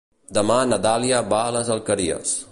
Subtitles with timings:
[0.37, 2.35] Demà na Dàlia va a les Alqueries.